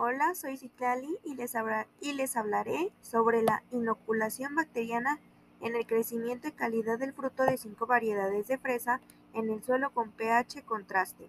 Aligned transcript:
Hola, 0.00 0.36
soy 0.36 0.56
Citlali 0.56 1.18
y 1.24 1.34
les, 1.34 1.54
y 2.00 2.12
les 2.12 2.36
hablaré 2.36 2.92
sobre 3.02 3.42
la 3.42 3.64
inoculación 3.72 4.54
bacteriana 4.54 5.18
en 5.60 5.74
el 5.74 5.88
crecimiento 5.88 6.46
y 6.46 6.52
calidad 6.52 7.00
del 7.00 7.12
fruto 7.12 7.42
de 7.42 7.58
cinco 7.58 7.86
variedades 7.86 8.46
de 8.46 8.58
fresa 8.58 9.00
en 9.34 9.50
el 9.50 9.60
suelo 9.64 9.90
con 9.90 10.12
pH 10.12 10.62
contraste. 10.64 11.28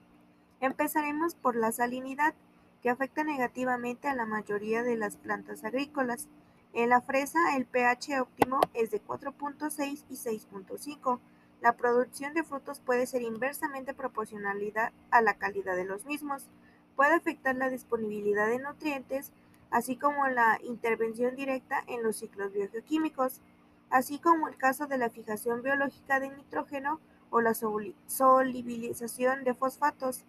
Empezaremos 0.61 1.33
por 1.33 1.55
la 1.55 1.71
salinidad, 1.71 2.35
que 2.83 2.91
afecta 2.91 3.23
negativamente 3.23 4.07
a 4.07 4.13
la 4.13 4.27
mayoría 4.27 4.83
de 4.83 4.97
las 4.97 5.17
plantas 5.17 5.63
agrícolas. 5.63 6.27
En 6.73 6.89
la 6.89 7.01
fresa 7.01 7.39
el 7.55 7.65
pH 7.65 8.21
óptimo 8.21 8.59
es 8.75 8.91
de 8.91 9.01
4.6 9.01 10.03
y 10.11 10.13
6.5. 10.13 11.19
La 11.61 11.75
producción 11.75 12.35
de 12.35 12.43
frutos 12.43 12.81
puede 12.81 13.07
ser 13.07 13.23
inversamente 13.23 13.95
proporcional 13.95 14.59
a 15.09 15.21
la 15.21 15.33
calidad 15.39 15.75
de 15.75 15.85
los 15.85 16.05
mismos 16.05 16.47
puede 16.99 17.13
afectar 17.13 17.55
la 17.55 17.69
disponibilidad 17.69 18.47
de 18.47 18.59
nutrientes, 18.59 19.31
así 19.71 19.95
como 19.95 20.27
la 20.27 20.59
intervención 20.65 21.33
directa 21.33 21.81
en 21.87 22.03
los 22.03 22.17
ciclos 22.17 22.51
biogeoquímicos, 22.51 23.39
así 23.89 24.19
como 24.19 24.49
el 24.49 24.57
caso 24.57 24.85
de 24.85 24.97
la 24.97 25.09
fijación 25.09 25.63
biológica 25.63 26.19
de 26.19 26.29
nitrógeno 26.29 26.99
o 27.29 27.39
la 27.39 27.53
solubilización 27.53 29.45
de 29.45 29.53
fosfatos, 29.53 30.25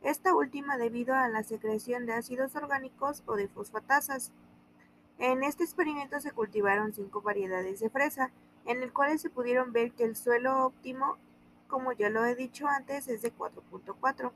esta 0.00 0.34
última 0.34 0.78
debido 0.78 1.14
a 1.14 1.28
la 1.28 1.42
secreción 1.42 2.06
de 2.06 2.14
ácidos 2.14 2.56
orgánicos 2.56 3.22
o 3.26 3.36
de 3.36 3.48
fosfatasas. 3.48 4.32
En 5.18 5.44
este 5.44 5.62
experimento 5.62 6.20
se 6.20 6.32
cultivaron 6.32 6.94
cinco 6.94 7.20
variedades 7.20 7.80
de 7.80 7.90
fresa, 7.90 8.30
en 8.64 8.82
el 8.82 8.94
cual 8.94 9.18
se 9.18 9.28
pudieron 9.28 9.74
ver 9.74 9.92
que 9.92 10.04
el 10.04 10.16
suelo 10.16 10.64
óptimo, 10.64 11.18
como 11.68 11.92
ya 11.92 12.08
lo 12.08 12.24
he 12.24 12.34
dicho 12.34 12.66
antes, 12.66 13.08
es 13.08 13.20
de 13.20 13.30
4.4. 13.30 14.32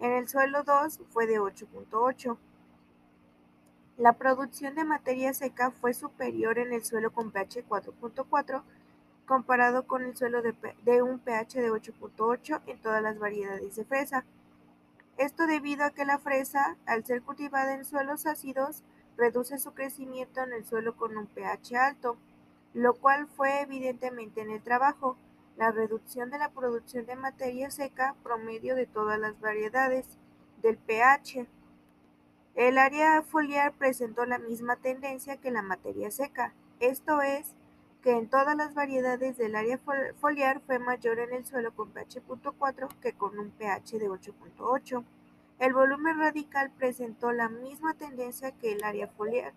En 0.00 0.12
el 0.12 0.28
suelo 0.28 0.62
2 0.62 1.00
fue 1.10 1.26
de 1.26 1.40
8.8. 1.40 2.36
La 3.96 4.12
producción 4.12 4.76
de 4.76 4.84
materia 4.84 5.34
seca 5.34 5.72
fue 5.72 5.92
superior 5.92 6.58
en 6.58 6.72
el 6.72 6.84
suelo 6.84 7.10
con 7.12 7.32
pH 7.32 7.64
4.4 7.68 8.62
comparado 9.26 9.86
con 9.86 10.04
el 10.04 10.16
suelo 10.16 10.40
de, 10.40 10.54
de 10.84 11.02
un 11.02 11.18
pH 11.18 11.60
de 11.60 11.70
8.8 11.70 12.62
en 12.66 12.78
todas 12.80 13.02
las 13.02 13.18
variedades 13.18 13.76
de 13.76 13.84
fresa. 13.84 14.24
Esto 15.18 15.46
debido 15.46 15.84
a 15.84 15.90
que 15.90 16.04
la 16.04 16.18
fresa, 16.18 16.76
al 16.86 17.04
ser 17.04 17.22
cultivada 17.22 17.74
en 17.74 17.84
suelos 17.84 18.24
ácidos, 18.26 18.82
reduce 19.16 19.58
su 19.58 19.74
crecimiento 19.74 20.40
en 20.42 20.52
el 20.52 20.64
suelo 20.64 20.96
con 20.96 21.16
un 21.16 21.26
pH 21.26 21.76
alto, 21.76 22.16
lo 22.72 22.94
cual 22.94 23.26
fue 23.26 23.62
evidentemente 23.62 24.40
en 24.40 24.50
el 24.50 24.62
trabajo 24.62 25.16
la 25.58 25.72
reducción 25.72 26.30
de 26.30 26.38
la 26.38 26.50
producción 26.50 27.04
de 27.04 27.16
materia 27.16 27.68
seca 27.70 28.14
promedio 28.22 28.76
de 28.76 28.86
todas 28.86 29.18
las 29.18 29.38
variedades 29.40 30.06
del 30.62 30.78
pH. 30.78 31.48
El 32.54 32.78
área 32.78 33.22
foliar 33.22 33.72
presentó 33.72 34.24
la 34.24 34.38
misma 34.38 34.76
tendencia 34.76 35.36
que 35.36 35.50
la 35.50 35.62
materia 35.62 36.12
seca, 36.12 36.54
esto 36.78 37.22
es, 37.22 37.54
que 38.02 38.12
en 38.12 38.28
todas 38.28 38.56
las 38.56 38.74
variedades 38.74 39.36
del 39.36 39.56
área 39.56 39.80
foliar 40.20 40.60
fue 40.60 40.78
mayor 40.78 41.18
en 41.18 41.32
el 41.32 41.44
suelo 41.44 41.74
con 41.74 41.90
pH 41.90 42.22
4 42.56 42.88
que 43.02 43.12
con 43.14 43.36
un 43.36 43.50
pH 43.50 43.98
de 43.98 44.08
8.8. 44.08 45.04
El 45.58 45.72
volumen 45.72 46.20
radical 46.20 46.70
presentó 46.70 47.32
la 47.32 47.48
misma 47.48 47.94
tendencia 47.94 48.52
que 48.52 48.70
el 48.72 48.84
área 48.84 49.08
foliar, 49.08 49.52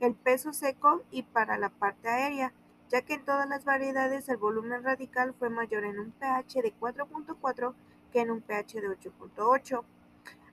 el 0.00 0.16
peso 0.16 0.52
seco 0.52 1.02
y 1.12 1.22
para 1.22 1.58
la 1.58 1.68
parte 1.68 2.08
aérea, 2.08 2.52
ya 2.90 3.02
que 3.02 3.14
en 3.14 3.24
todas 3.24 3.48
las 3.48 3.64
variedades 3.64 4.28
el 4.28 4.36
volumen 4.36 4.82
radical 4.82 5.34
fue 5.38 5.50
mayor 5.50 5.84
en 5.84 5.98
un 5.98 6.12
pH 6.12 6.62
de 6.62 6.74
4.4 6.78 7.74
que 8.12 8.20
en 8.20 8.30
un 8.30 8.40
pH 8.40 8.80
de 8.80 8.88
8.8, 8.88 9.82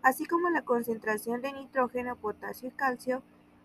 así 0.01 0.25
como 0.25 0.49
la 0.49 0.63
concentración 0.63 1.41
de 1.41 1.53
nitrógeno, 1.53 2.15
potasio 2.15 2.69
y 2.69 2.71
calcio 2.71 3.21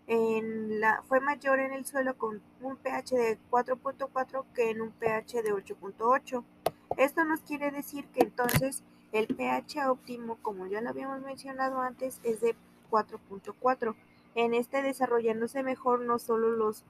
en 0.07 0.79
la, 0.79 1.03
fue 1.07 1.19
mayor 1.19 1.59
en 1.59 1.73
el 1.73 1.85
suelo 1.85 2.17
con 2.17 2.41
un 2.61 2.77
pH 2.77 3.15
de 3.15 3.37
4.4 3.51 4.45
que 4.53 4.69
en 4.69 4.81
un 4.81 4.91
pH 4.91 5.41
de 5.43 5.53
8.8. 5.53 6.43
Esto 6.97 7.25
nos 7.25 7.41
quiere 7.41 7.71
decir 7.71 8.05
que 8.07 8.21
entonces 8.21 8.83
el 9.11 9.27
pH 9.27 9.89
óptimo, 9.89 10.37
como 10.41 10.67
ya 10.67 10.81
lo 10.81 10.89
habíamos 10.89 11.21
mencionado 11.21 11.81
antes, 11.81 12.19
es 12.23 12.39
de 12.41 12.55
4.4. 12.89 13.95
En 14.35 14.53
este 14.53 14.81
desarrollándose 14.81 15.63
mejor 15.63 16.01
no 16.01 16.19
solo 16.19 16.51
los, 16.51 16.83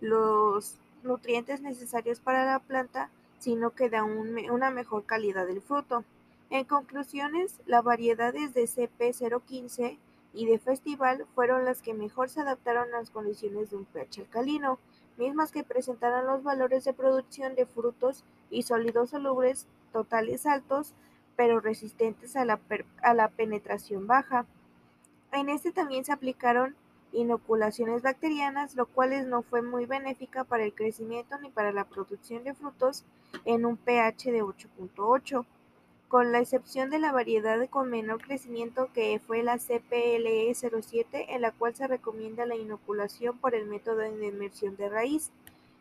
los 0.00 0.78
nutrientes 1.02 1.60
necesarios 1.60 2.20
para 2.20 2.44
la 2.44 2.58
planta, 2.58 3.10
sino 3.38 3.70
que 3.70 3.90
da 3.90 4.04
una 4.04 4.70
mejor 4.70 5.04
calidad 5.06 5.46
del 5.46 5.62
fruto. 5.62 6.04
En 6.50 6.64
conclusiones, 6.64 7.60
las 7.66 7.84
variedades 7.84 8.54
de 8.54 8.64
CP015 8.64 9.98
y 10.32 10.46
de 10.46 10.58
Festival 10.58 11.26
fueron 11.34 11.64
las 11.64 11.82
que 11.82 11.94
mejor 11.94 12.28
se 12.28 12.40
adaptaron 12.40 12.92
a 12.94 12.98
las 12.98 13.10
condiciones 13.10 13.70
de 13.70 13.76
un 13.76 13.84
pH 13.84 14.20
alcalino, 14.20 14.78
mismas 15.16 15.52
que 15.52 15.64
presentaron 15.64 16.26
los 16.26 16.42
valores 16.42 16.84
de 16.84 16.92
producción 16.92 17.54
de 17.54 17.66
frutos 17.66 18.24
y 18.50 18.62
sólidos 18.62 19.10
solubles 19.10 19.66
totales 19.92 20.46
altos, 20.46 20.94
pero 21.36 21.60
resistentes 21.60 22.36
a 22.36 22.44
la, 22.44 23.28
penetración 23.28 24.06
baja. 24.06 24.46
En 25.32 25.48
este 25.48 25.72
también 25.72 26.04
se 26.04 26.12
aplicaron 26.12 26.76
inoculaciones 27.12 28.02
bacterianas, 28.02 28.74
lo 28.74 28.86
cual 28.86 29.28
no 29.28 29.42
fue 29.42 29.62
muy 29.62 29.86
benéfica 29.86 30.44
para 30.44 30.64
el 30.64 30.74
crecimiento 30.74 31.38
ni 31.38 31.50
para 31.50 31.72
la 31.72 31.84
producción 31.84 32.44
de 32.44 32.54
frutos 32.54 33.04
en 33.44 33.64
un 33.64 33.76
pH 33.76 34.32
de 34.32 34.42
8.8, 34.42 35.44
con 36.08 36.32
la 36.32 36.40
excepción 36.40 36.90
de 36.90 36.98
la 36.98 37.12
variedad 37.12 37.68
con 37.68 37.88
menor 37.88 38.20
crecimiento 38.20 38.90
que 38.92 39.20
fue 39.24 39.42
la 39.42 39.58
CPLE 39.58 40.52
07, 40.54 41.34
en 41.34 41.42
la 41.42 41.52
cual 41.52 41.74
se 41.74 41.86
recomienda 41.86 42.46
la 42.46 42.56
inoculación 42.56 43.38
por 43.38 43.54
el 43.54 43.66
método 43.66 43.98
de 43.98 44.26
inmersión 44.26 44.76
de 44.76 44.88
raíz. 44.88 45.30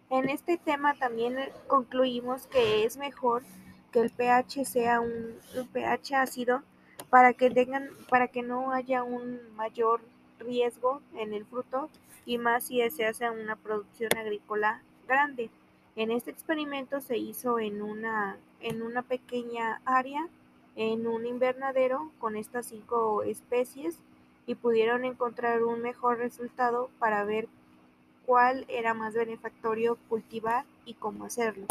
En 0.10 0.30
este 0.30 0.58
tema 0.58 0.96
también 0.96 1.36
concluimos 1.68 2.48
que 2.48 2.84
es 2.84 2.98
mejor 2.98 3.44
que 3.92 4.00
el 4.02 4.12
pH 4.12 4.66
sea 4.66 5.00
un, 5.00 5.36
un 5.56 5.68
pH 5.68 6.16
ácido 6.16 6.62
para 7.10 7.34
que 7.34 7.50
tengan 7.50 7.90
para 8.10 8.28
que 8.28 8.42
no 8.42 8.72
haya 8.72 9.04
un 9.04 9.40
mayor 9.56 10.02
riesgo 10.40 11.02
en 11.16 11.34
el 11.34 11.46
fruto 11.46 11.90
y 12.26 12.38
más 12.38 12.66
si 12.66 12.88
se 12.90 13.06
hace 13.06 13.30
una 13.30 13.56
producción 13.56 14.12
agrícola 14.18 14.82
grande. 15.08 15.50
En 15.96 16.12
este 16.12 16.32
experimento 16.32 17.02
se 17.02 17.18
hizo 17.18 17.60
en 17.60 17.82
una, 17.82 18.38
en 18.62 18.82
una 18.82 19.02
pequeña 19.02 19.82
área, 19.86 20.28
en 20.76 21.08
un 21.08 21.26
invernadero 21.26 22.12
con 22.20 22.36
estas 22.36 22.68
cinco 22.68 23.24
especies 23.24 24.00
y 24.46 24.56
pudieron 24.56 25.06
encontrar 25.06 25.64
un 25.64 25.82
mejor 25.82 26.18
resultado 26.18 26.90
para 27.00 27.24
ver 27.24 27.48
cuál 28.26 28.66
era 28.68 28.94
más 28.94 29.14
benefactorio 29.14 29.98
cultivar 30.08 30.66
y 30.86 30.94
cómo 30.94 31.26
hacerlo. 31.26 31.66